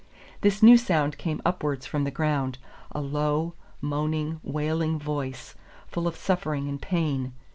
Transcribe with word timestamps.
This 0.41 0.63
new 0.63 0.77
sound 0.79 1.19
came 1.19 1.43
upwards 1.45 1.85
from 1.85 2.05
the 2.05 2.09
ground, 2.09 2.57
a 2.89 2.99
low, 2.99 3.53
moaning, 3.81 4.39
wailing 4.41 4.97
voice, 4.97 5.53
full 5.85 6.07
of 6.07 6.15
suffering 6.15 6.67
and 6.67 6.81
pain. 6.81 7.33